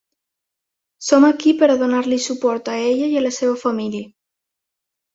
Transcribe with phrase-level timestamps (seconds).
[1.07, 4.13] Som aquí per a donar-li suport a ella i a la seva família.